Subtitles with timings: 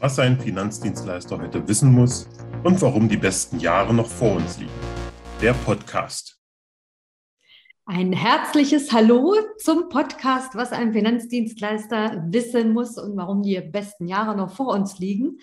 [0.00, 2.26] was ein Finanzdienstleister heute wissen muss
[2.64, 4.72] und warum die besten Jahre noch vor uns liegen.
[5.42, 6.38] Der Podcast.
[7.84, 14.34] Ein herzliches Hallo zum Podcast, was ein Finanzdienstleister wissen muss und warum die besten Jahre
[14.34, 15.38] noch vor uns liegen.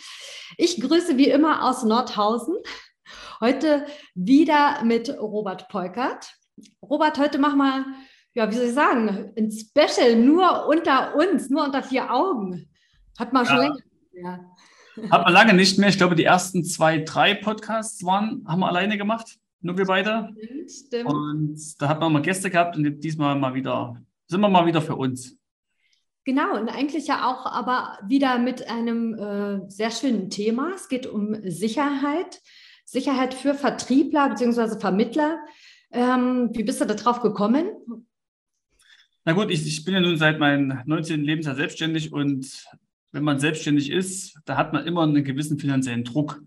[0.58, 2.56] Ich grüße wie immer aus Nordhausen.
[3.40, 3.86] Heute
[4.16, 6.34] wieder mit Robert Polkert.
[6.82, 7.86] Robert, heute machen wir,
[8.34, 12.72] ja, wie soll ich sagen, ein Special nur unter uns, nur unter vier Augen.
[13.20, 13.52] Hat man ja.
[13.52, 13.87] schon länger
[14.22, 14.40] ja.
[15.12, 15.90] Hat man lange nicht mehr.
[15.90, 19.38] Ich glaube, die ersten zwei, drei Podcasts waren, haben wir alleine gemacht.
[19.62, 20.30] Nur wir beide.
[20.38, 21.10] Stimmt, stimmt.
[21.10, 23.96] Und da hat man mal Gäste gehabt und diesmal mal wieder,
[24.28, 25.38] sind wir mal wieder für uns.
[26.26, 30.74] Genau, und eigentlich ja auch aber wieder mit einem äh, sehr schönen Thema.
[30.76, 32.42] Es geht um Sicherheit.
[32.84, 34.80] Sicherheit für Vertriebler bzw.
[34.80, 35.40] Vermittler.
[35.92, 37.70] Ähm, wie bist du da drauf gekommen?
[39.26, 41.24] Na gut, ich, ich bin ja nun seit meinem 19.
[41.24, 42.66] Lebensjahr selbstständig und
[43.12, 46.42] wenn man selbstständig ist, da hat man immer einen gewissen finanziellen Druck.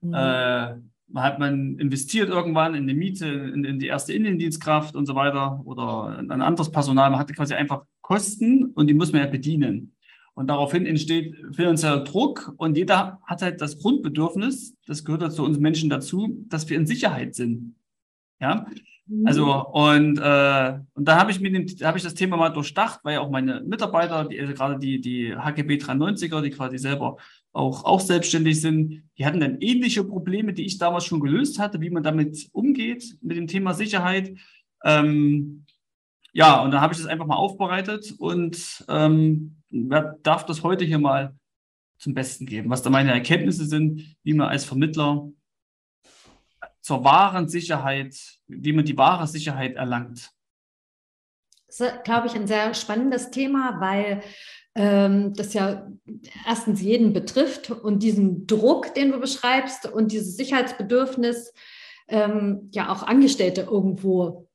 [0.00, 0.14] Mhm.
[0.14, 0.76] Äh,
[1.12, 5.14] man hat man investiert irgendwann in die Miete, in, in, die erste Innendienstkraft und so
[5.14, 7.10] weiter oder ein anderes Personal.
[7.10, 9.94] Man hat quasi einfach Kosten und die muss man ja bedienen.
[10.34, 15.44] Und daraufhin entsteht finanzieller Druck und jeder hat halt das Grundbedürfnis, das gehört ja zu
[15.44, 17.74] uns Menschen dazu, dass wir in Sicherheit sind.
[18.40, 18.66] Ja,
[19.24, 19.60] also mhm.
[19.72, 21.50] und, äh, und da habe ich mir
[21.82, 25.00] habe ich das Thema mal durchdacht, weil ja auch meine Mitarbeiter, die, also gerade die,
[25.00, 27.16] die HGB 93er, die quasi selber
[27.52, 31.80] auch, auch selbstständig sind, die hatten dann ähnliche Probleme, die ich damals schon gelöst hatte,
[31.80, 34.32] wie man damit umgeht, mit dem Thema Sicherheit.
[34.84, 35.66] Ähm,
[36.32, 39.56] ja, und da habe ich das einfach mal aufbereitet und ähm,
[40.22, 41.34] darf das heute hier mal
[41.98, 45.28] zum Besten geben, was da meine Erkenntnisse sind, wie man als Vermittler
[46.80, 50.30] zur wahren Sicherheit, wie man die wahre Sicherheit erlangt?
[51.66, 54.22] Das ist, glaube ich, ein sehr spannendes Thema, weil
[54.74, 55.88] ähm, das ja
[56.46, 61.52] erstens jeden betrifft und diesen Druck, den du beschreibst und dieses Sicherheitsbedürfnis
[62.08, 64.48] ähm, ja auch Angestellte irgendwo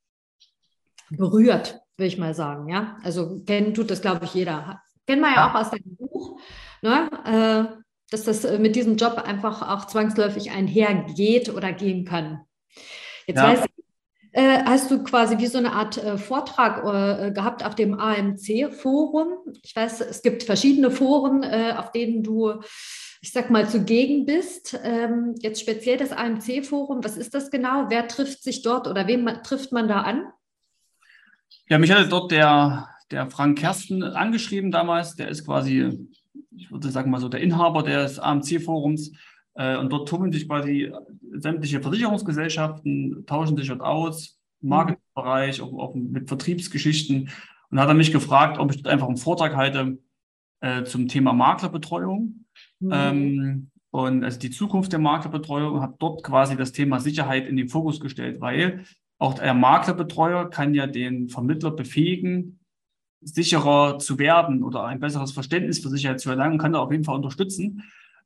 [1.09, 2.69] berührt, will ich mal sagen.
[2.69, 4.81] Ja, also kennen tut das, glaube ich, jeder.
[5.07, 6.39] Kennen wir ja, ja auch aus deinem Buch.
[6.81, 7.84] Ne?
[8.11, 12.41] Dass das äh, mit diesem Job einfach auch zwangsläufig einhergeht oder gehen kann.
[13.27, 13.43] Jetzt ja.
[13.43, 13.75] weiß ich,
[14.35, 19.29] äh, hast du quasi wie so eine Art äh, Vortrag äh, gehabt auf dem AMC-Forum.
[19.63, 22.61] Ich weiß, es gibt verschiedene Foren, auf denen du,
[23.21, 24.77] ich sag mal, zugegen bist.
[24.83, 27.85] Ähm, jetzt speziell das AMC-Forum, was ist das genau?
[27.87, 30.27] Wer trifft sich dort oder wem man, trifft man da an?
[31.69, 35.15] Ja, mich hatte dort der, der Frank Kersten angeschrieben damals.
[35.15, 36.09] Der ist quasi
[36.55, 39.11] ich würde sagen mal so, der Inhaber des AMC-Forums.
[39.55, 40.91] Äh, und dort tummeln sich quasi
[41.33, 44.69] sämtliche Versicherungsgesellschaften, tauschen sich dort aus, im.
[44.69, 47.29] Marketingbereich, auch, auch, mit Vertriebsgeschichten.
[47.69, 49.97] Und hat er mich gefragt, ob ich dort einfach einen Vortrag halte
[50.61, 52.45] äh, zum Thema Maklerbetreuung.
[52.79, 52.91] Mhm.
[52.91, 57.69] Ähm, und also die Zukunft der Maklerbetreuung hat dort quasi das Thema Sicherheit in den
[57.69, 58.83] Fokus gestellt, weil
[59.17, 62.59] auch der Maklerbetreuer kann ja den Vermittler befähigen,
[63.25, 67.03] sicherer zu werden oder ein besseres Verständnis für Sicherheit zu erlangen, kann da auf jeden
[67.03, 67.83] Fall unterstützen.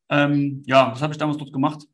[0.09, 1.85] Ähm, ja, das habe ich damals dort gemacht.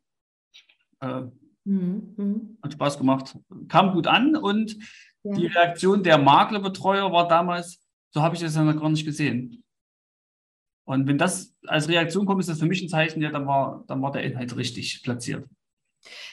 [1.01, 1.23] Äh,
[1.65, 2.57] mhm.
[2.63, 3.37] Hat Spaß gemacht.
[3.67, 4.75] Kam gut an und
[5.23, 5.35] ja.
[5.35, 7.79] die Reaktion der Maklerbetreuer war damals,
[8.09, 9.63] so habe ich das ja noch gar nicht gesehen.
[10.85, 13.83] Und wenn das als Reaktion kommt, ist das für mich ein Zeichen, ja, dann war,
[13.87, 15.47] dann war der Inhalt richtig platziert.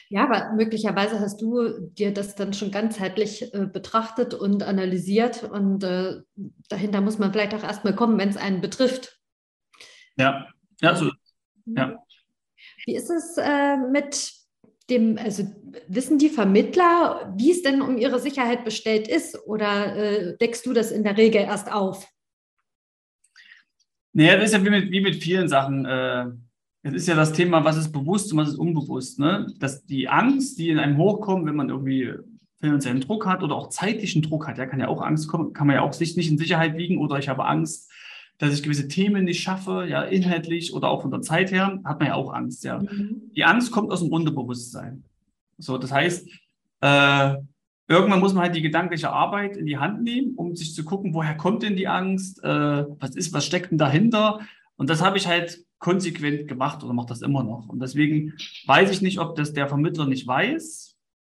[0.09, 5.83] Ja, aber möglicherweise hast du dir das dann schon ganzheitlich äh, betrachtet und analysiert und
[5.83, 6.21] äh,
[6.69, 9.19] dahinter muss man vielleicht auch erstmal kommen, wenn es einen betrifft.
[10.17, 10.47] Ja,
[10.81, 11.11] ja, so.
[11.65, 11.97] Ja.
[12.85, 14.31] Wie ist es äh, mit
[14.89, 15.43] dem, also
[15.87, 20.73] wissen die Vermittler, wie es denn um ihre Sicherheit bestellt ist oder äh, deckst du
[20.73, 22.07] das in der Regel erst auf?
[24.11, 26.25] Naja, das ist ja wie mit, wie mit vielen Sachen äh,
[26.83, 29.17] es ist ja das Thema, was ist bewusst und was ist unbewusst.
[29.17, 29.47] Ne?
[29.57, 32.13] Dass die Angst, die in einem hochkommt, wenn man irgendwie
[32.59, 35.67] finanziellen Druck hat oder auch zeitlichen Druck hat, ja, kann ja auch Angst kommen, kann
[35.67, 37.91] man ja auch sich nicht in Sicherheit wiegen oder ich habe Angst,
[38.37, 41.99] dass ich gewisse Themen nicht schaffe, ja, inhaltlich oder auch von der Zeit her, hat
[41.99, 42.79] man ja auch Angst, ja.
[42.79, 43.31] Mhm.
[43.35, 45.03] Die Angst kommt aus dem Unterbewusstsein.
[45.57, 46.27] So, das heißt,
[46.81, 47.35] äh,
[47.87, 51.13] irgendwann muss man halt die gedankliche Arbeit in die Hand nehmen, um sich zu gucken,
[51.13, 54.39] woher kommt denn die Angst, äh, was ist, was steckt denn dahinter?
[54.75, 57.67] Und das habe ich halt konsequent gemacht oder macht das immer noch.
[57.67, 58.33] Und deswegen
[58.67, 60.95] weiß ich nicht, ob das der Vermittler nicht weiß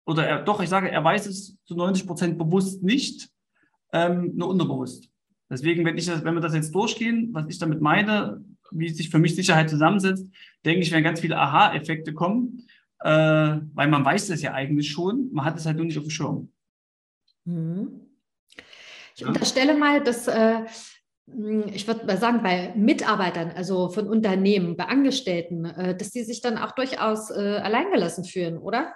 [0.06, 3.30] oder er, doch, ich sage, er weiß es zu 90 Prozent bewusst nicht,
[3.94, 5.10] ähm, nur unterbewusst.
[5.50, 9.10] Deswegen, wenn, ich das, wenn wir das jetzt durchgehen, was ich damit meine, wie sich
[9.10, 10.28] für mich Sicherheit zusammensetzt,
[10.66, 12.68] denke ich, werden ganz viele Aha-Effekte kommen,
[13.00, 13.10] äh,
[13.74, 16.10] weil man weiß das ja eigentlich schon, man hat es halt nur nicht auf dem
[16.10, 16.52] Schirm.
[17.46, 18.02] Mhm.
[19.16, 20.66] Ich unterstelle mal, dass äh,
[21.28, 26.42] ich würde mal sagen, bei Mitarbeitern, also von Unternehmen, bei Angestellten, äh, dass die sich
[26.42, 28.94] dann auch durchaus äh, alleingelassen fühlen, oder?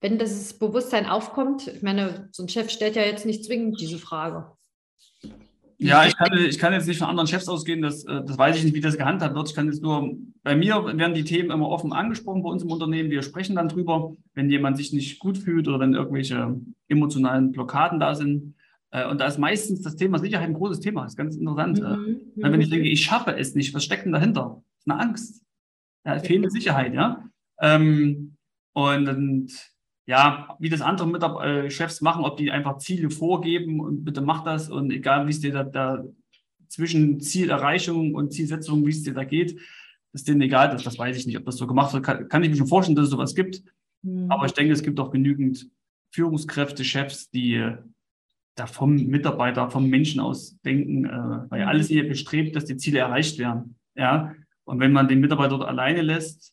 [0.00, 3.98] Wenn das Bewusstsein aufkommt, ich meine, so ein Chef stellt ja jetzt nicht zwingend diese
[3.98, 4.52] Frage.
[5.78, 8.56] Ja, ich kann, ich kann jetzt nicht von anderen Chefs ausgehen, das, äh, das weiß
[8.56, 9.48] ich nicht, wie das gehandhabt wird.
[9.48, 12.70] Ich kann jetzt nur, bei mir werden die Themen immer offen angesprochen bei uns im
[12.70, 13.10] Unternehmen.
[13.10, 16.58] Wir sprechen dann drüber, wenn jemand sich nicht gut fühlt oder wenn irgendwelche
[16.88, 18.54] emotionalen Blockaden da sind.
[18.96, 21.02] Äh, und da ist meistens das Thema Sicherheit ein großes Thema.
[21.02, 21.80] Das ist ganz interessant.
[21.80, 22.20] Mhm.
[22.36, 24.62] Wenn ich denke, ich schaffe es nicht, was steckt denn dahinter?
[24.64, 25.42] Das ist eine Angst.
[26.06, 27.28] Ja, fehlende Sicherheit, ja.
[27.60, 28.36] Ähm,
[28.72, 29.52] und, und
[30.06, 34.22] ja, wie das andere Mitab äh, Chefs machen, ob die einfach Ziele vorgeben und bitte
[34.22, 36.04] mach das und egal wie es dir da, da
[36.68, 39.60] zwischen Zielerreichung und Zielsetzung, wie es dir da geht,
[40.12, 42.42] ist denen egal, das, das weiß ich nicht, ob das so gemacht wird, kann, kann
[42.44, 43.62] ich mir schon vorstellen, dass es sowas gibt.
[44.02, 44.30] Mhm.
[44.30, 45.68] Aber ich denke, es gibt auch genügend
[46.12, 47.76] Führungskräfte, Chefs, die
[48.56, 51.68] da vom Mitarbeiter, vom Menschen aus denken, äh, weil mhm.
[51.68, 53.76] alles hier bestrebt, dass die Ziele erreicht werden.
[53.94, 56.52] Ja, und wenn man den Mitarbeiter dort alleine lässt,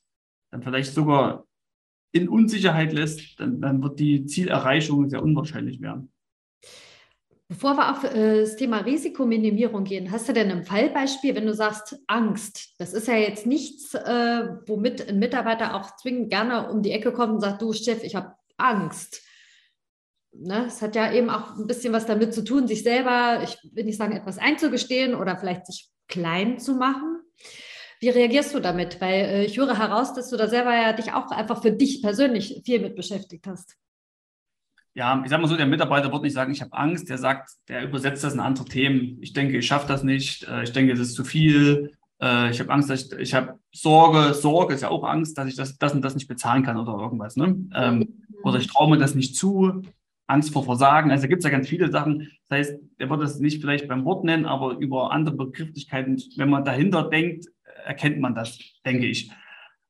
[0.51, 1.45] dann vielleicht sogar
[2.11, 6.11] in Unsicherheit lässt, dann, dann wird die Zielerreichung sehr unwahrscheinlich werden.
[7.47, 11.53] Bevor wir auf äh, das Thema Risikominimierung gehen, hast du denn ein Fallbeispiel, wenn du
[11.53, 12.75] sagst Angst?
[12.79, 17.13] Das ist ja jetzt nichts, äh, womit ein Mitarbeiter auch zwingend gerne um die Ecke
[17.13, 19.21] kommt und sagt, du Chef, ich habe Angst.
[20.35, 20.65] Ne?
[20.68, 23.85] Es hat ja eben auch ein bisschen was damit zu tun, sich selber, ich will
[23.85, 27.21] nicht sagen, etwas einzugestehen oder vielleicht sich klein zu machen.
[28.00, 29.00] Wie reagierst du damit?
[29.00, 32.01] Weil äh, ich höre heraus, dass du da selber ja dich auch einfach für dich
[32.01, 33.77] persönlich viel mit beschäftigt hast.
[34.95, 37.50] Ja, ich sage mal so, der Mitarbeiter wird nicht sagen, ich habe Angst, der sagt,
[37.68, 39.18] der übersetzt das in andere Themen.
[39.21, 42.59] Ich denke, ich schaffe das nicht, äh, ich denke, es ist zu viel, äh, ich
[42.59, 45.94] habe Angst, ich, ich habe Sorge, Sorge ist ja auch Angst, dass ich das, das
[45.94, 47.38] und das nicht bezahlen kann oder irgendwas.
[47.38, 47.56] Ne?
[47.74, 48.24] Ähm, mhm.
[48.44, 49.81] Oder ich traue mir das nicht zu,
[50.33, 51.12] Angst vor Versagen.
[51.12, 52.30] Also gibt es ja ganz viele Sachen.
[52.50, 56.50] Das heißt, der wird das nicht vielleicht beim Wort nennen, aber über andere Begrifflichkeiten, wenn
[56.50, 57.47] man dahinter denkt,
[57.85, 59.31] erkennt man das, denke ich.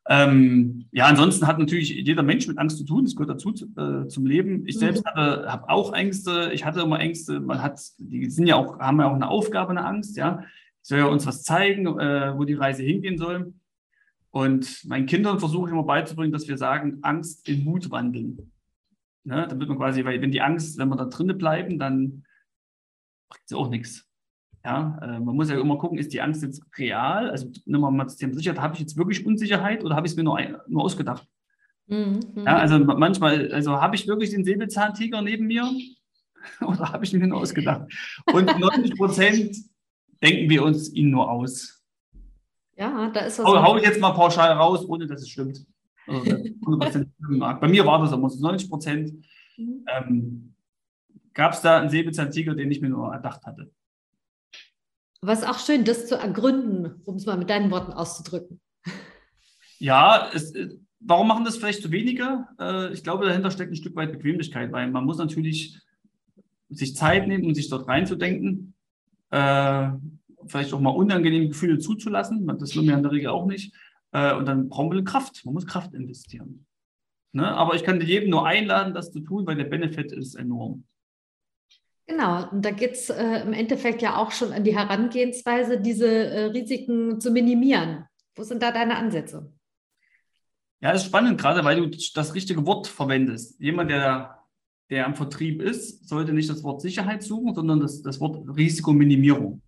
[0.10, 3.06] Ähm, ja, ansonsten hat natürlich jeder Mensch mit Angst zu tun.
[3.06, 4.68] Das gehört dazu äh, zum Leben.
[4.68, 5.10] Ich selbst mhm.
[5.10, 6.52] habe, habe auch Ängste.
[6.54, 7.40] Ich hatte immer Ängste.
[7.40, 10.18] Man hat, die sind ja auch, haben ja auch eine Aufgabe, eine Angst.
[10.18, 10.44] Ja,
[10.82, 13.54] ich soll ja uns was zeigen, äh, wo die Reise hingehen soll.
[14.32, 18.52] Und meinen Kindern versuche ich immer beizubringen, dass wir sagen, Angst in Mut wandeln.
[19.24, 19.48] Ne?
[19.50, 22.26] Damit man quasi, weil wenn die Angst, wenn wir da drinnen bleiben, dann
[23.30, 24.06] bringt sie auch nichts.
[24.66, 27.30] Ja, äh, man muss ja immer gucken, ist die Angst jetzt real?
[27.30, 30.14] Also nehmen wir mal das Thema Sicherheit, habe ich jetzt wirklich Unsicherheit oder habe ich
[30.14, 31.28] es mir nur, nur ausgedacht?
[31.88, 32.20] Mhm.
[32.46, 35.70] Ja, also manchmal, also habe ich wirklich den Säbelzahntiger neben mir
[36.62, 37.92] oder habe ich mir nur ausgedacht?
[38.32, 39.58] Und 90 Prozent
[40.22, 41.84] denken wir uns ihn nur aus.
[42.78, 43.46] Ja, da ist das.
[43.46, 45.66] Hau, hau ich jetzt mal pauschal raus, ohne dass es stimmt.
[46.08, 49.26] Also, Bei mir war das aber 90 Prozent.
[49.58, 49.86] Mhm.
[49.88, 50.54] Ähm,
[51.34, 53.72] Gab es da einen Säbelzahntiger, den ich mir nur erdacht hatte?
[55.22, 58.60] Was auch schön, das zu ergründen, um es mal mit deinen Worten auszudrücken.
[59.80, 60.70] Ja, es, äh,
[61.00, 62.46] warum machen das vielleicht zu wenige?
[62.60, 65.80] Äh, ich glaube, dahinter steckt ein Stück weit Bequemlichkeit, weil man muss natürlich
[66.70, 68.74] sich Zeit nehmen, um sich dort reinzudenken.
[69.32, 69.90] Äh,
[70.46, 72.46] vielleicht auch mal unangenehme Gefühle zuzulassen.
[72.60, 73.74] Das will mir in der Regel auch nicht.
[74.14, 75.44] Und dann brauchen wir Kraft.
[75.46, 76.66] Man muss Kraft investieren.
[77.32, 77.48] Ne?
[77.48, 80.86] Aber ich kann jedem nur einladen, das zu tun, weil der Benefit ist enorm.
[82.06, 86.08] Genau, und da geht es äh, im Endeffekt ja auch schon an die Herangehensweise, diese
[86.08, 88.06] äh, Risiken zu minimieren.
[88.36, 89.54] Wo sind da deine Ansätze?
[90.82, 93.58] Ja, das ist spannend, gerade weil du das richtige Wort verwendest.
[93.60, 94.44] Jemand, der,
[94.90, 99.62] der am Vertrieb ist, sollte nicht das Wort Sicherheit suchen, sondern das, das Wort Risikominimierung.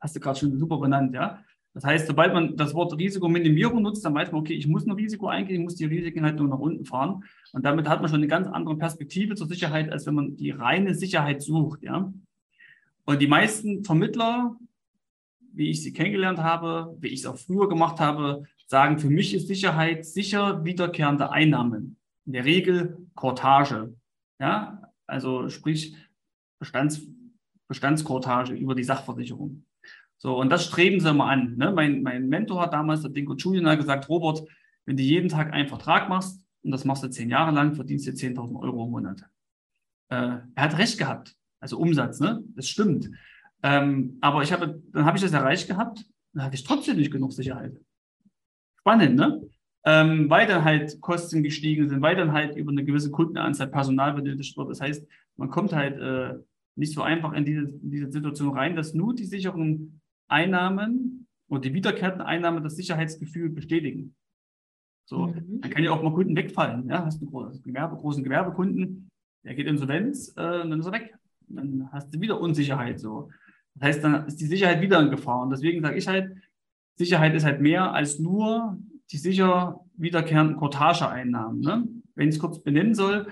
[0.00, 1.42] Hast du gerade schon super benannt, ja?
[1.74, 4.92] Das heißt, sobald man das Wort Risikominimierung nutzt, dann weiß man, okay, ich muss ein
[4.92, 7.24] Risiko eingehen, ich muss die Risiken halt nur nach unten fahren.
[7.52, 10.50] Und damit hat man schon eine ganz andere Perspektive zur Sicherheit, als wenn man die
[10.50, 11.82] reine Sicherheit sucht.
[11.82, 12.12] Ja?
[13.04, 14.56] Und die meisten Vermittler,
[15.54, 19.34] wie ich sie kennengelernt habe, wie ich es auch früher gemacht habe, sagen, für mich
[19.34, 21.96] ist Sicherheit sicher wiederkehrende Einnahmen.
[22.26, 23.94] In der Regel Kortage.
[24.38, 24.82] Ja?
[25.06, 25.96] Also sprich
[26.58, 27.02] Bestands,
[27.66, 29.64] Bestandskortage über die Sachversicherung.
[30.22, 31.56] So, und das streben sie immer an.
[31.56, 31.72] Ne?
[31.72, 34.44] Mein, mein Mentor hat damals, der Dinko hat gesagt, Robert,
[34.86, 38.06] wenn du jeden Tag einen Vertrag machst und das machst du zehn Jahre lang, verdienst
[38.06, 39.20] du 10.000 Euro im Monat.
[40.10, 41.34] Äh, er hat recht gehabt.
[41.58, 42.40] Also Umsatz, ne?
[42.54, 43.10] Das stimmt.
[43.64, 47.10] Ähm, aber ich habe, dann habe ich das erreicht gehabt, dann hatte ich trotzdem nicht
[47.10, 47.76] genug Sicherheit.
[48.78, 49.42] Spannend, ne?
[49.84, 54.12] Ähm, weil dann halt Kosten gestiegen sind, weil dann halt über eine gewisse Kundenanzahl Personal
[54.12, 54.70] benötigt wird.
[54.70, 56.38] Das heißt, man kommt halt äh,
[56.76, 59.98] nicht so einfach in diese, in diese Situation rein, dass nur die sicheren
[60.32, 64.14] Einnahmen oder die wiederkehrenden Einnahmen das Sicherheitsgefühl bestätigen.
[65.04, 65.60] So, mhm.
[65.60, 66.88] dann kann ja auch mal Kunden wegfallen.
[66.88, 69.10] Ja, hast du einen Gewerbe, großen Gewerbekunden,
[69.44, 71.14] der geht insolvenz, äh, dann ist er weg.
[71.48, 72.98] Dann hast du wieder Unsicherheit.
[72.98, 73.30] So.
[73.74, 75.42] Das heißt, dann ist die Sicherheit wieder in Gefahr.
[75.42, 76.34] Und deswegen sage ich halt,
[76.96, 78.78] Sicherheit ist halt mehr als nur
[79.10, 81.60] die sicher wiederkehrenden Cortageeinnahmen.
[81.60, 81.88] Ne?
[82.14, 83.26] Wenn ich es kurz benennen soll,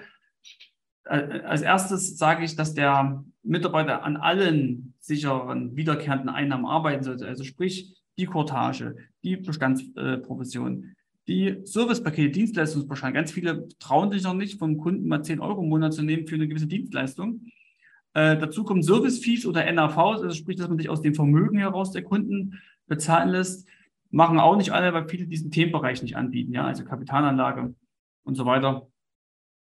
[1.05, 7.27] äh, als erstes sage ich, dass der Mitarbeiter an allen sicheren wiederkehrenden Einnahmen arbeiten sollte.
[7.27, 10.95] Also sprich die Cortage, die Bestandsprovision,
[11.27, 13.15] die Servicepakete, Dienstleistungspauschalen.
[13.15, 16.27] Ganz viele trauen sich noch nicht, vom Kunden mal 10 Euro im Monat zu nehmen
[16.27, 17.47] für eine gewisse Dienstleistung.
[18.15, 21.93] Äh, dazu kommen Service-Fees oder NAVs, also sprich, dass man sich aus dem Vermögen heraus
[21.93, 23.69] der Kunden bezahlen lässt.
[24.11, 27.75] Machen auch nicht alle, weil viele diesen Themenbereich nicht anbieten, ja, also Kapitalanlage
[28.25, 28.89] und so weiter.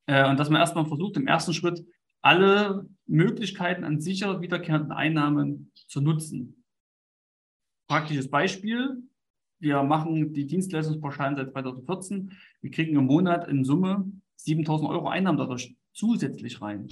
[0.05, 1.83] Äh, und dass man erstmal versucht, im ersten Schritt
[2.21, 6.63] alle Möglichkeiten an sicher wiederkehrenden Einnahmen zu nutzen.
[7.87, 9.03] Praktisches Beispiel.
[9.59, 12.31] Wir machen die Dienstleistungspauschalen seit 2014.
[12.61, 16.89] Wir kriegen im Monat in Summe 7000 Euro Einnahmen dadurch zusätzlich rein.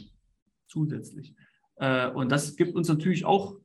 [0.67, 1.35] Zusätzlich.
[1.75, 3.55] Äh, und das gibt uns natürlich auch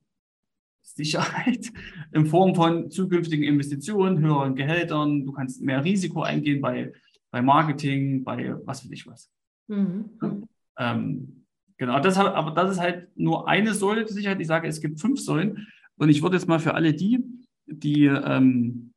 [0.82, 1.72] Sicherheit
[2.12, 5.24] in Form von zukünftigen Investitionen, höheren Gehältern.
[5.24, 6.92] Du kannst mehr Risiko eingehen bei,
[7.30, 9.30] bei Marketing, bei was weiß ich was.
[9.68, 10.48] Mhm.
[10.78, 11.39] Ähm,
[11.80, 14.40] genau, das, aber das ist halt nur eine Säule der Sicherheit.
[14.40, 15.66] Ich sage, es gibt fünf Säulen.
[15.96, 17.24] Und ich würde jetzt mal für alle die,
[17.66, 18.92] die, ähm,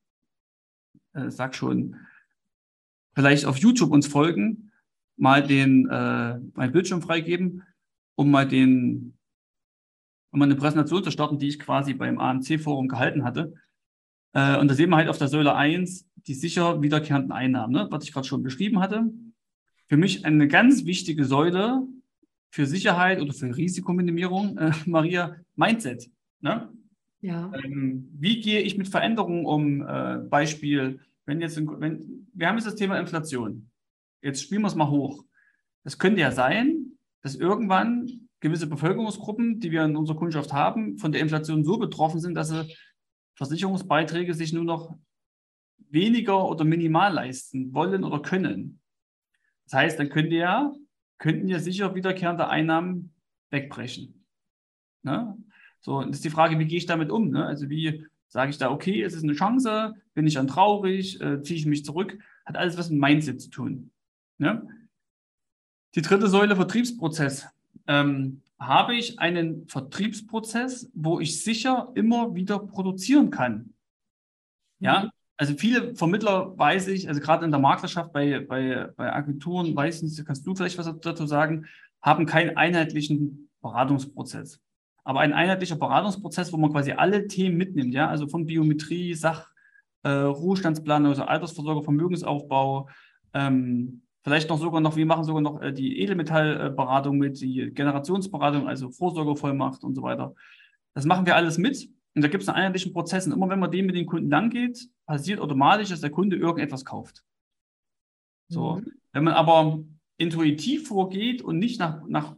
[1.14, 1.96] äh, sag schon,
[3.16, 4.72] vielleicht auf YouTube uns folgen,
[5.16, 7.64] mal den, äh, mein Bildschirm freigeben,
[8.16, 9.14] um mal den,
[10.32, 13.54] um mal eine Präsentation zu starten, die ich quasi beim AMC-Forum gehalten hatte.
[14.34, 17.88] Äh, und da sehen wir halt auf der Säule 1 die sicher wiederkehrenden Einnahmen, ne,
[17.92, 19.06] was ich gerade schon beschrieben hatte.
[19.88, 21.88] Für mich eine ganz wichtige Säule
[22.54, 26.12] für Sicherheit oder für Risikominimierung, äh, Maria, Mindset.
[26.40, 26.72] Ne?
[27.20, 27.52] Ja.
[27.64, 29.82] Ähm, wie gehe ich mit Veränderungen um?
[29.82, 33.72] Äh, Beispiel, wenn jetzt, wenn, wir haben jetzt das Thema Inflation.
[34.22, 35.26] Jetzt spielen wir es mal hoch.
[35.84, 36.92] Das könnte ja sein,
[37.24, 42.20] dass irgendwann gewisse Bevölkerungsgruppen, die wir in unserer Kundschaft haben, von der Inflation so betroffen
[42.20, 42.72] sind, dass sie
[43.36, 44.96] Versicherungsbeiträge sich nur noch
[45.90, 48.80] weniger oder minimal leisten wollen oder können.
[49.66, 50.72] Das heißt, dann könnte ja,
[51.24, 53.14] könnten ja sicher wiederkehrende Einnahmen
[53.50, 54.26] wegbrechen.
[55.04, 55.38] Ne?
[55.80, 57.30] So, das ist die Frage, wie gehe ich damit um?
[57.30, 57.46] Ne?
[57.46, 61.42] Also wie sage ich da, okay, es ist eine Chance, bin ich dann traurig, äh,
[61.42, 63.92] ziehe ich mich zurück, hat alles was mit Mindset zu tun.
[64.38, 64.68] Ne?
[65.96, 67.48] Die dritte Säule, Vertriebsprozess.
[67.88, 73.74] Ähm, habe ich einen Vertriebsprozess, wo ich sicher immer wieder produzieren kann?
[74.80, 75.10] Ja, mhm.
[75.44, 79.98] Also viele Vermittler weiß ich, also gerade in der Maklerschaft bei, bei, bei Agenturen, weiß
[79.98, 81.66] ich nicht, kannst du vielleicht was dazu sagen,
[82.02, 84.62] haben keinen einheitlichen Beratungsprozess.
[85.04, 89.52] Aber ein einheitlicher Beratungsprozess, wo man quasi alle Themen mitnimmt, ja, also von Biometrie, Sach,
[90.04, 92.88] äh, Ruhestandsplanung, also Altersvorsorge, Vermögensaufbau,
[93.34, 98.66] ähm, vielleicht noch sogar noch, wir machen sogar noch äh, die Edelmetallberatung mit, die Generationsberatung,
[98.66, 100.36] also Vorsorgevollmacht und so weiter.
[100.94, 101.90] Das machen wir alles mit.
[102.16, 103.26] Und da gibt es einen einheitlichen Prozess.
[103.26, 106.36] Und immer wenn man den mit den Kunden lang geht, passiert automatisch, dass der Kunde
[106.36, 107.24] irgendetwas kauft.
[108.50, 108.76] So.
[108.76, 108.92] Mhm.
[109.14, 109.84] Wenn man aber
[110.18, 112.36] intuitiv vorgeht und nicht nach, nach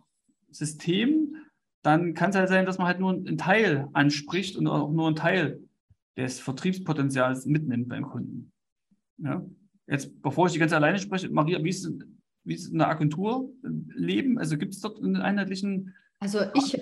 [0.50, 1.36] System,
[1.82, 5.08] dann kann es halt sein, dass man halt nur einen Teil anspricht und auch nur
[5.08, 5.62] einen Teil
[6.18, 8.52] des Vertriebspotenzials mitnimmt beim Kunden.
[9.18, 9.46] Ja.
[9.88, 11.92] Jetzt, bevor ich die ganze alleine spreche, Maria, wie ist,
[12.44, 14.40] wie ist in der Agentur Leben?
[14.40, 16.78] Also gibt es dort einen einheitlichen also ich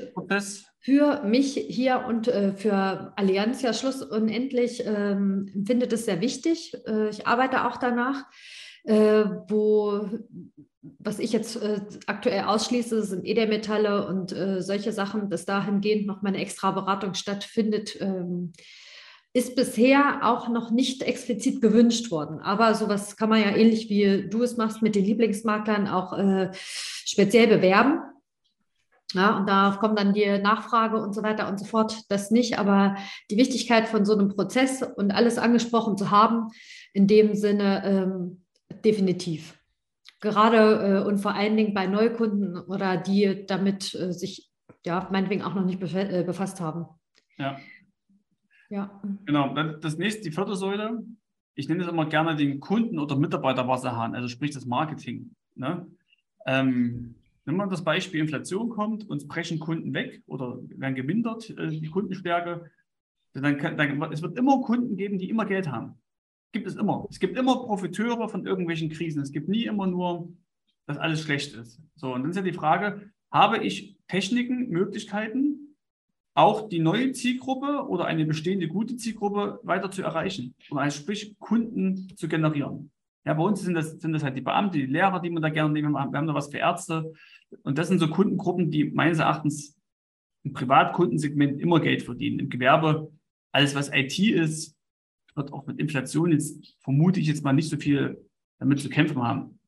[0.80, 6.74] für mich hier und äh, für Allianz ja Schluss unendlich ähm, finde das sehr wichtig.
[6.86, 8.25] Äh, ich arbeite auch danach,
[8.84, 10.10] äh, wo
[11.00, 16.22] was ich jetzt äh, aktuell ausschließe, sind Edelmetalle und äh, solche Sachen, dass dahingehend noch
[16.22, 18.52] meine extra Beratung stattfindet, ähm,
[19.32, 22.40] ist bisher auch noch nicht explizit gewünscht worden.
[22.40, 26.52] Aber sowas kann man ja ähnlich wie du es machst mit den Lieblingsmaklern auch äh,
[26.54, 28.02] speziell bewerben.
[29.13, 32.01] Ja, und da kommt dann die Nachfrage und so weiter und so fort.
[32.10, 32.96] Das nicht, aber
[33.29, 36.48] die Wichtigkeit von so einem Prozess und alles angesprochen zu haben,
[36.93, 38.46] in dem Sinne ähm,
[38.84, 39.55] definitiv
[40.24, 44.50] gerade äh, und vor allen Dingen bei Neukunden oder die damit äh, sich
[44.86, 46.86] ja meinetwegen auch noch nicht bef äh, befasst haben.
[47.38, 47.60] Ja.
[48.70, 49.01] Ja.
[49.25, 49.53] Genau.
[49.82, 51.03] Das nächste, die vierte Säule.
[51.55, 55.36] Ich nenne es immer gerne den Kunden- oder Mitarbeiterwasserhahn, also sprich das Marketing.
[55.55, 55.86] Ne?
[56.48, 57.15] Ähm,
[57.46, 61.90] wenn man das Beispiel Inflation kommt, uns brechen Kunden weg oder werden gemindert, äh, die
[61.90, 62.70] Kundenstärke,
[63.34, 66.00] dann, kann, dann es wird immer Kunden geben, die immer Geld haben.
[66.52, 67.08] Gibt es immer.
[67.10, 69.22] Es gibt immer Profiteure von irgendwelchen Krisen.
[69.22, 70.32] Es gibt nie immer nur,
[70.86, 71.82] dass alles schlecht ist.
[71.96, 75.76] So, und dann ist ja die Frage, habe ich Techniken, Möglichkeiten,
[76.36, 81.38] auch die neue Zielgruppe oder eine bestehende gute Zielgruppe weiter zu erreichen und also sprich
[81.40, 82.92] Kunden zu generieren.
[83.25, 85.50] Ja, bei uns sind das, sind das halt die Beamte, die Lehrer, die man da
[85.50, 85.94] gerne nehmen.
[85.94, 87.13] Wir haben da was für Ärzte.
[87.63, 89.77] Und das sind so Kundengruppen, die meines Erachtens
[90.44, 92.39] im Privatkundensegment immer Geld verdienen.
[92.39, 93.12] Im Gewerbe,
[93.51, 94.75] alles was IT ist,
[95.36, 98.24] wird auch mit Inflation jetzt, vermute ich jetzt mal nicht so viel
[98.60, 99.60] damit zu kämpfen haben.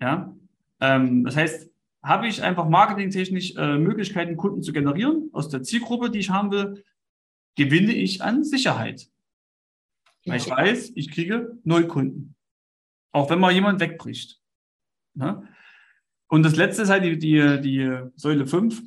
[0.00, 0.34] Ja,
[0.80, 1.70] ähm, das heißt,
[2.02, 6.50] habe ich einfach marketingtechnisch äh, Möglichkeiten, Kunden zu generieren aus der Zielgruppe, die ich haben
[6.50, 6.84] will,
[7.56, 9.08] gewinne ich an Sicherheit.
[10.24, 12.34] Weil ich weiß, ich kriege Neukunden.
[13.12, 14.40] Auch wenn mal jemand wegbricht.
[15.14, 15.42] Ja?
[16.28, 18.82] Und das letzte ist halt die, die, die Säule 5.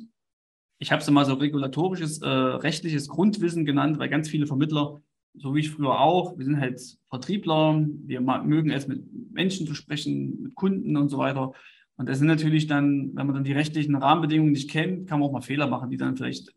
[0.78, 5.00] Ich habe es mal so regulatorisches, äh, rechtliches Grundwissen genannt, weil ganz viele Vermittler,
[5.34, 9.74] so wie ich früher auch, wir sind halt Vertriebler, wir mögen es mit Menschen zu
[9.74, 11.52] sprechen, mit Kunden und so weiter.
[11.96, 15.28] Und das sind natürlich dann, wenn man dann die rechtlichen Rahmenbedingungen nicht kennt, kann man
[15.28, 16.52] auch mal Fehler machen, die dann vielleicht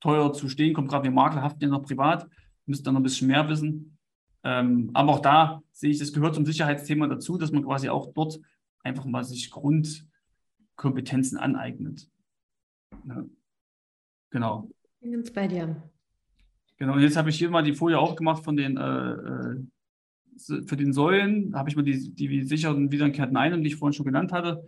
[0.00, 0.88] teuer zu stehen kommen.
[0.88, 2.26] Gerade wir Makler haften ja noch privat,
[2.66, 3.91] müsst dann noch ein bisschen mehr wissen.
[4.44, 8.12] Ähm, aber auch da sehe ich, das gehört zum Sicherheitsthema dazu, dass man quasi auch
[8.12, 8.40] dort
[8.82, 12.08] einfach mal sich Grundkompetenzen aneignet.
[13.06, 13.24] Ja.
[14.30, 14.68] Genau.
[14.94, 15.82] Ich bin ganz bei dir.
[16.78, 19.56] Genau, und jetzt habe ich hier mal die Folie aufgemacht von den, äh, äh
[20.66, 24.06] für den Säulen, habe ich mal die, die sicheren wiederkehrten Einnahmen, die ich vorhin schon
[24.06, 24.66] genannt hatte,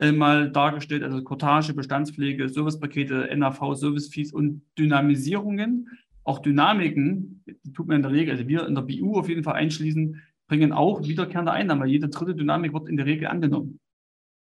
[0.00, 5.88] äh, mal dargestellt, also Cottage, Bestandspflege, Servicepakete, NAV, Service-Fees und Dynamisierungen.
[6.24, 9.42] Auch Dynamiken, die tut man in der Regel, also wir in der BU auf jeden
[9.42, 13.80] Fall einschließen, bringen auch wiederkehrende Einnahmen, weil jede dritte Dynamik wird in der Regel angenommen.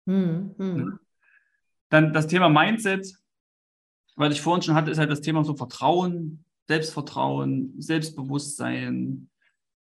[0.08, 1.00] Hm, hm.
[1.90, 3.14] Dann das Thema Mindset,
[4.16, 9.30] weil ich vorhin schon hatte, ist halt das Thema so Vertrauen, Selbstvertrauen, Selbstbewusstsein,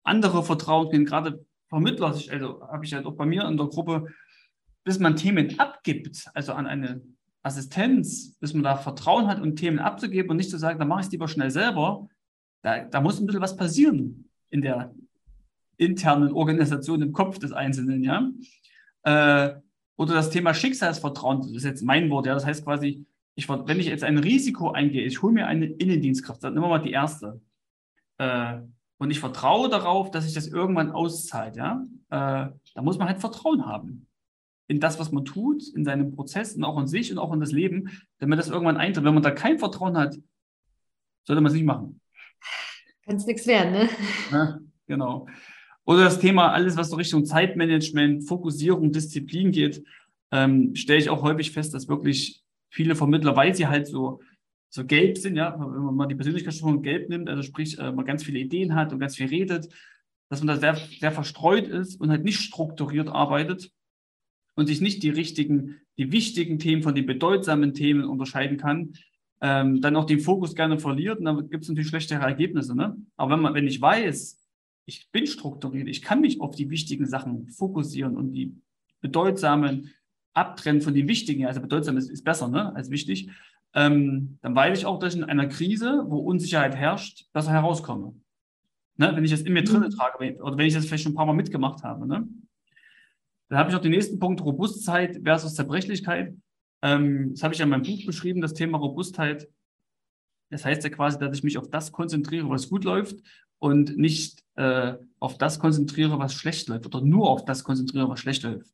[0.04, 4.08] andere Vertrauen können, gerade Vermittler, also habe ich halt auch bei mir in der Gruppe,
[4.84, 7.02] bis man Themen abgibt, also an eine
[7.48, 11.02] Assistenz, bis man da Vertrauen hat und Themen abzugeben und nicht zu sagen, da mache
[11.02, 12.08] ich es lieber schnell selber,
[12.62, 14.94] da, da muss ein bisschen was passieren in der
[15.78, 18.30] internen Organisation im Kopf des Einzelnen, ja.
[19.04, 19.56] Äh,
[19.96, 23.80] oder das Thema Schicksalsvertrauen, das ist jetzt mein Wort, ja, das heißt quasi, ich, wenn
[23.80, 26.92] ich jetzt ein Risiko eingehe, ich hole mir eine Innendienstkraft, dann nehmen wir mal die
[26.92, 27.42] erste.
[28.18, 28.60] Äh,
[29.00, 33.20] und ich vertraue darauf, dass sich das irgendwann auszahlt, ja, äh, da muss man halt
[33.20, 34.08] Vertrauen haben
[34.68, 37.40] in das, was man tut, in seinem Prozess und auch in sich und auch in
[37.40, 39.06] das Leben, damit das irgendwann eintritt.
[39.06, 40.18] Wenn man da kein Vertrauen hat,
[41.24, 42.02] sollte man es nicht machen.
[43.06, 43.90] Kann es nichts werden, ne?
[44.32, 45.28] Ja, genau.
[45.86, 49.84] Oder das Thema, alles, was so Richtung Zeitmanagement, Fokussierung, Disziplin geht,
[50.32, 54.20] ähm, stelle ich auch häufig fest, dass wirklich viele Vermittler, weil sie halt so,
[54.70, 58.06] so gelb sind, ja, wenn man mal die Persönlichkeitsstörung gelb nimmt, also sprich, äh, man
[58.06, 59.70] ganz viele Ideen hat und ganz viel redet,
[60.30, 63.72] dass man da sehr, sehr verstreut ist und halt nicht strukturiert arbeitet
[64.58, 68.94] und sich nicht die richtigen, die wichtigen Themen von den bedeutsamen Themen unterscheiden kann,
[69.40, 72.76] ähm, dann auch den Fokus gerne verliert und dann gibt es natürlich schlechtere Ergebnisse.
[72.76, 72.98] Ne?
[73.16, 74.44] Aber wenn man, wenn ich weiß,
[74.86, 78.56] ich bin strukturiert, ich kann mich auf die wichtigen Sachen fokussieren und die
[79.00, 79.94] bedeutsamen
[80.34, 83.30] abtrennen von den wichtigen, also bedeutsam ist, ist besser ne, als wichtig,
[83.76, 88.16] ähm, dann weiß ich auch, dass ich in einer Krise, wo Unsicherheit herrscht, besser herauskomme.
[88.96, 89.92] Ne, wenn ich das in mir drin mhm.
[89.92, 92.08] trage oder wenn ich das vielleicht schon ein paar Mal mitgemacht habe.
[92.08, 92.28] Ne?
[93.50, 96.36] Dann habe ich noch den nächsten Punkt, Robustheit versus Zerbrechlichkeit.
[96.82, 99.48] Ähm, das habe ich ja in meinem Buch beschrieben, das Thema Robustheit.
[100.50, 103.18] Das heißt ja quasi, dass ich mich auf das konzentriere, was gut läuft
[103.60, 108.20] und nicht äh, auf das konzentriere, was schlecht läuft oder nur auf das konzentriere, was
[108.20, 108.72] schlecht läuft.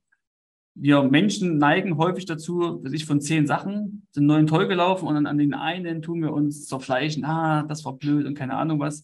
[0.76, 5.14] Wir Menschen neigen häufig dazu, dass ich von zehn Sachen sind neun toll gelaufen und
[5.14, 8.80] dann an den einen tun wir uns zerfleischen, ah, das war blöd und keine Ahnung
[8.80, 9.04] was.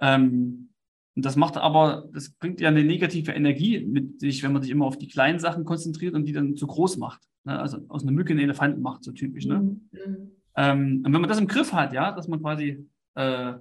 [0.00, 0.69] Ähm,
[1.16, 4.70] und das macht aber, das bringt ja eine negative Energie mit sich, wenn man sich
[4.70, 7.20] immer auf die kleinen Sachen konzentriert und die dann zu groß macht.
[7.44, 7.58] Ne?
[7.58, 9.44] Also aus einer Mücke einen Elefanten macht, so typisch.
[9.46, 9.60] Ne?
[9.60, 10.30] Mhm.
[10.56, 13.54] Ähm, und wenn man das im Griff hat, ja, dass man quasi äh,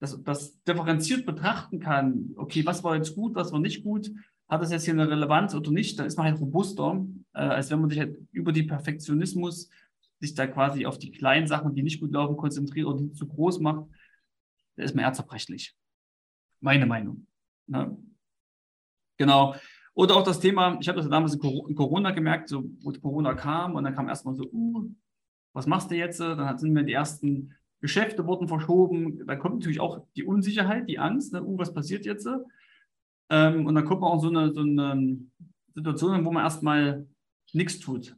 [0.00, 4.10] das, das differenziert betrachten kann, okay, was war jetzt gut, was war nicht gut,
[4.48, 7.70] hat das jetzt hier eine Relevanz oder nicht, dann ist man halt robuster, äh, als
[7.70, 9.70] wenn man sich halt über die Perfektionismus
[10.20, 13.26] sich da quasi auf die kleinen Sachen, die nicht gut laufen, konzentriert oder die zu
[13.26, 13.86] groß macht,
[14.76, 15.74] da ist man eher zerbrechlich.
[16.60, 17.26] Meine Meinung.
[17.66, 17.96] Ne?
[19.18, 19.54] Genau.
[19.94, 23.74] Oder auch das Thema, ich habe das damals in Corona gemerkt, so wo Corona kam
[23.74, 24.90] und dann kam erstmal so, uh,
[25.54, 26.20] was machst du jetzt?
[26.20, 29.26] Dann sind mir die ersten Geschäfte wurden verschoben.
[29.26, 31.42] Da kommt natürlich auch die Unsicherheit, die Angst, ne?
[31.42, 32.28] uh, was passiert jetzt?
[33.30, 35.18] Ähm, und dann kommt man auch so eine, so eine
[35.74, 37.06] Situation, wo man erstmal
[37.52, 38.16] nichts tut.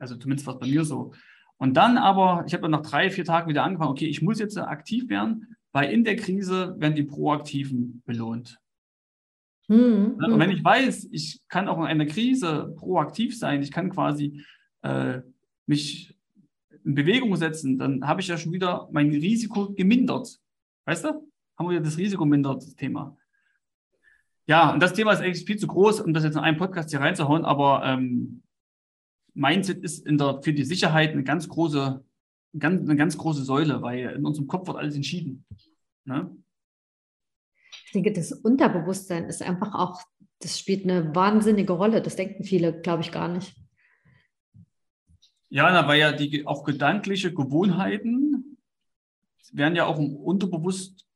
[0.00, 1.12] Also zumindest war es bei mir so.
[1.58, 4.38] Und dann aber, ich habe dann nach drei, vier Tagen wieder angefangen, okay, ich muss
[4.38, 8.58] jetzt aktiv werden weil in der Krise werden die Proaktiven belohnt.
[9.68, 10.14] Mhm.
[10.14, 14.42] Und wenn ich weiß, ich kann auch in einer Krise proaktiv sein, ich kann quasi
[14.82, 15.20] äh,
[15.66, 16.16] mich
[16.84, 20.40] in Bewegung setzen, dann habe ich ja schon wieder mein Risiko gemindert.
[20.86, 21.30] Weißt du?
[21.58, 23.16] Haben wir ja das Risiko mindert, das Thema.
[24.46, 26.88] Ja, und das Thema ist eigentlich viel zu groß, um das jetzt in einen Podcast
[26.88, 28.42] hier reinzuhauen, aber ähm,
[29.34, 32.02] Mindset ist in der, für die Sicherheit eine ganz große
[32.58, 35.44] ganz, eine ganz große Säule, weil in unserem Kopf wird alles entschieden.
[36.04, 36.36] Ne?
[37.86, 40.02] Ich denke, das Unterbewusstsein ist einfach auch,
[40.40, 42.02] das spielt eine wahnsinnige Rolle.
[42.02, 43.54] Das denken viele, glaube ich, gar nicht.
[45.50, 48.58] Ja, na, weil ja die auch gedankliche Gewohnheiten
[49.52, 51.06] werden ja auch unterbewusst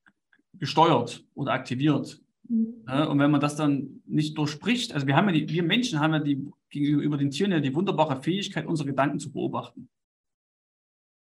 [0.55, 2.21] gesteuert oder aktiviert.
[2.49, 2.85] Mhm.
[2.89, 6.01] Ja, und wenn man das dann nicht durchspricht, also wir haben ja die, wir Menschen
[6.01, 9.89] haben ja die gegenüber den Tieren ja die wunderbare Fähigkeit, unsere Gedanken zu beobachten.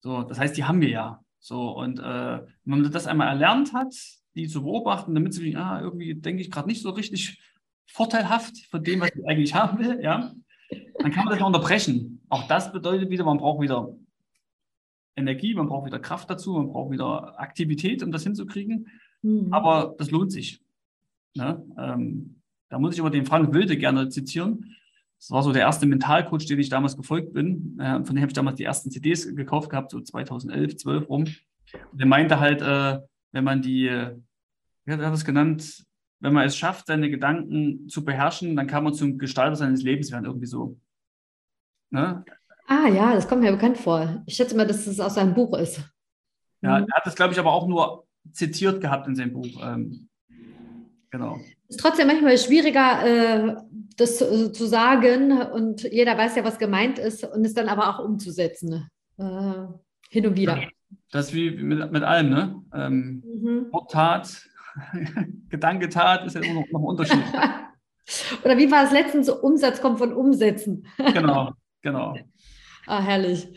[0.03, 1.23] So, das heißt, die haben wir ja.
[1.39, 3.95] So, und äh, wenn man das einmal erlernt hat,
[4.35, 7.41] die zu beobachten, damit sie, ah, irgendwie denke ich gerade nicht so richtig
[7.85, 10.33] vorteilhaft von dem, was ich eigentlich haben will, ja,
[10.99, 12.21] dann kann man das ja unterbrechen.
[12.27, 13.95] Auch das bedeutet wieder, man braucht wieder
[15.15, 18.89] Energie, man braucht wieder Kraft dazu, man braucht wieder Aktivität, um das hinzukriegen.
[19.21, 19.53] Mhm.
[19.53, 20.61] Aber das lohnt sich.
[21.33, 21.65] Ne?
[21.77, 24.75] Ähm, da muss ich aber den Frank Wilde gerne zitieren.
[25.23, 27.79] Das war so der erste Mentalcoach, den ich damals gefolgt bin.
[27.79, 31.23] Äh, von dem habe ich damals die ersten CDs gekauft gehabt, so 2011, 12 rum.
[31.23, 32.99] Und der meinte halt, äh,
[33.31, 34.17] wenn man die, äh,
[34.83, 35.85] wie hat er das genannt,
[36.19, 40.11] wenn man es schafft, seine Gedanken zu beherrschen, dann kann man zum Gestalter seines Lebens
[40.11, 40.77] werden, irgendwie so.
[41.89, 42.25] Ne?
[42.67, 44.23] Ah ja, das kommt mir bekannt vor.
[44.25, 45.89] Ich schätze mal, dass es aus seinem Buch ist.
[46.61, 46.87] Ja, mhm.
[46.89, 49.47] er hat das, glaube ich, aber auch nur zitiert gehabt in seinem Buch.
[49.61, 50.09] Ähm,
[51.13, 51.39] genau.
[51.69, 53.55] Ist trotzdem manchmal schwieriger, äh,
[53.95, 57.89] das zu, zu, sagen und jeder weiß ja, was gemeint ist und es dann aber
[57.89, 58.89] auch umzusetzen.
[59.17, 59.67] Äh,
[60.09, 60.67] hin und wieder.
[61.11, 62.63] Das ist wie mit, mit allem, ne?
[62.73, 63.71] Ähm, mhm.
[63.89, 64.49] Tat,
[65.49, 67.23] Gedanke, Tat ist ja immer noch, noch ein Unterschied.
[68.43, 69.29] Oder wie war es letztens?
[69.29, 70.87] Umsatz kommt von Umsetzen.
[71.13, 72.17] genau, genau.
[72.87, 73.47] Ah, herrlich.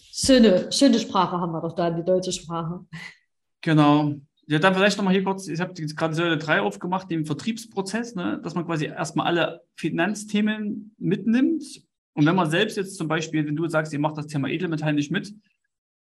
[0.00, 2.80] Schöne, schöne Sprache haben wir doch da, die deutsche Sprache.
[3.62, 4.16] Genau.
[4.52, 8.38] Ja, dann vielleicht nochmal hier kurz, ich habe gerade Säule 3 aufgemacht, den Vertriebsprozess, ne,
[8.44, 11.64] dass man quasi erstmal alle Finanzthemen mitnimmt.
[12.12, 14.92] Und wenn man selbst jetzt zum Beispiel, wenn du sagst, ihr macht das Thema Edelmetall
[14.92, 15.34] nicht mit,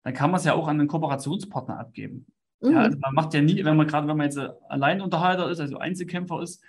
[0.03, 2.27] dann kann man es ja auch an einen Kooperationspartner abgeben.
[2.61, 2.73] Mhm.
[2.73, 5.79] Ja, also man macht ja nie, wenn man gerade, wenn man jetzt Alleinunterhalter ist, also
[5.79, 6.63] Einzelkämpfer ist,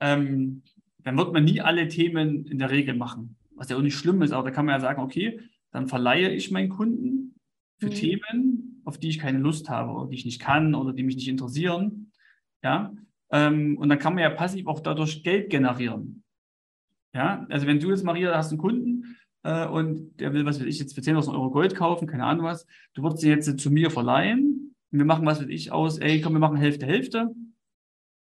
[0.00, 0.62] ähm,
[1.04, 3.36] dann wird man nie alle Themen in der Regel machen.
[3.54, 5.38] Was ja auch nicht schlimm ist, aber da kann man ja sagen, okay,
[5.70, 7.29] dann verleihe ich meinen Kunden
[7.80, 7.94] für mhm.
[7.94, 11.16] Themen, auf die ich keine Lust habe oder die ich nicht kann oder die mich
[11.16, 12.12] nicht interessieren.
[12.62, 12.92] Ja,
[13.30, 16.22] ähm, und dann kann man ja passiv auch dadurch Geld generieren.
[17.14, 20.68] Ja, also wenn du jetzt, Maria, hast einen Kunden äh, und der will, was will
[20.68, 23.70] ich jetzt für 10.000 Euro Gold kaufen, keine Ahnung was, du würdest sie jetzt zu
[23.70, 27.34] mir verleihen und wir machen, was will ich, aus, ey, komm, wir machen Hälfte, Hälfte.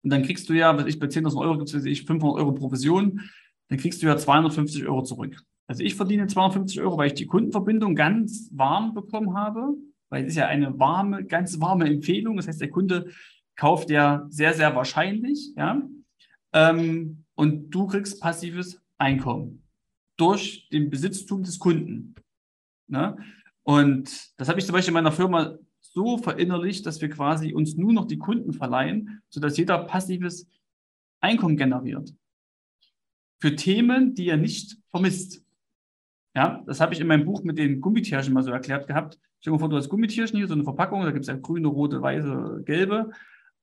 [0.02, 2.54] Und dann kriegst du ja, was ich bei 10.000 Euro gibt es, ich 500 Euro
[2.54, 3.22] Provision,
[3.68, 5.44] dann kriegst du ja 250 Euro zurück.
[5.70, 9.76] Also ich verdiene 250 Euro, weil ich die Kundenverbindung ganz warm bekommen habe,
[10.10, 12.38] weil es ist ja eine warme, ganz warme Empfehlung.
[12.38, 13.12] Das heißt, der Kunde
[13.56, 15.80] kauft ja sehr, sehr wahrscheinlich, ja.
[16.54, 19.64] Ähm, und du kriegst passives Einkommen
[20.18, 22.16] durch den Besitztum des Kunden.
[22.88, 23.16] Ne?
[23.62, 27.76] Und das habe ich zum Beispiel in meiner Firma so verinnerlicht, dass wir quasi uns
[27.76, 30.48] nur noch die Kunden verleihen, sodass jeder passives
[31.22, 32.12] Einkommen generiert.
[33.40, 35.46] Für Themen, die er nicht vermisst.
[36.40, 39.20] Ja, das habe ich in meinem Buch mit den Gummitierchen mal so erklärt gehabt.
[39.42, 41.68] Stell dir vor, du hast Gummitierchen hier, so eine Verpackung, da gibt es ja grüne,
[41.68, 43.12] rote, weiße, gelbe.